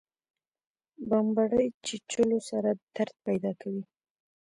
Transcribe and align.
بمبړې 1.09 1.65
چیچلو 1.85 2.39
سره 2.49 2.69
درد 2.95 3.15
پیدا 3.25 3.51
کوي 3.61 3.83